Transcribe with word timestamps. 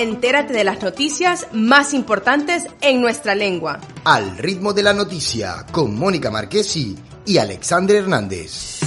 Entérate 0.00 0.54
de 0.54 0.64
las 0.64 0.82
noticias 0.82 1.48
más 1.52 1.92
importantes 1.92 2.66
en 2.80 3.02
nuestra 3.02 3.34
lengua. 3.34 3.80
Al 4.04 4.38
ritmo 4.38 4.72
de 4.72 4.82
la 4.82 4.94
noticia, 4.94 5.66
con 5.72 5.94
Mónica 5.94 6.30
Marquesi 6.30 6.96
y 7.26 7.36
Alexander 7.36 7.96
Hernández. 7.96 8.80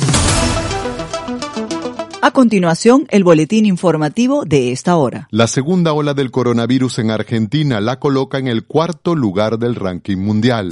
A 2.19 2.31
continuación, 2.31 3.05
el 3.11 3.23
boletín 3.23 3.67
informativo 3.67 4.43
de 4.43 4.71
esta 4.71 4.95
hora. 4.95 5.27
La 5.29 5.45
segunda 5.45 5.93
ola 5.93 6.15
del 6.15 6.31
coronavirus 6.31 6.97
en 6.97 7.11
Argentina 7.11 7.79
la 7.79 7.99
coloca 7.99 8.39
en 8.39 8.47
el 8.47 8.65
cuarto 8.65 9.13
lugar 9.13 9.59
del 9.59 9.75
ranking 9.75 10.17
mundial. 10.17 10.69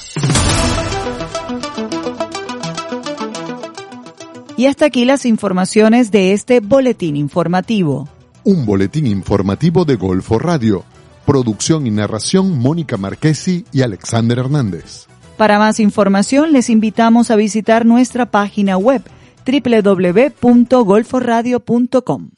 Y 4.56 4.67
hasta 4.67 4.87
aquí 4.87 5.05
las 5.05 5.26
informaciones 5.26 6.11
de 6.11 6.32
este 6.32 6.61
boletín 6.61 7.17
informativo. 7.17 8.08
Un 8.44 8.64
boletín 8.64 9.06
informativo 9.06 9.85
de 9.85 9.97
Golfo 9.97 10.38
Radio. 10.38 10.85
Producción 11.26 11.87
y 11.87 11.91
narración 11.91 12.58
Mónica 12.58 12.97
Marquesi 12.97 13.67
y 13.73 13.82
Alexander 13.82 14.38
Hernández. 14.38 15.06
Para 15.37 15.58
más 15.58 15.81
información 15.81 16.53
les 16.53 16.70
invitamos 16.70 17.31
a 17.31 17.37
visitar 17.37 17.85
nuestra 17.85 18.31
página 18.31 18.79
web 18.79 19.03
www.golforadio.com. 19.44 22.31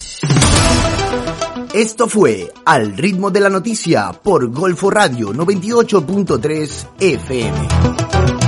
Esto 1.75 2.09
fue 2.09 2.50
Al 2.64 2.97
ritmo 2.97 3.31
de 3.31 3.41
la 3.41 3.50
noticia 3.50 4.11
por 4.12 4.50
Golfo 4.50 4.88
Radio 4.91 5.32
98.3 5.32 6.87
FM. 6.99 8.48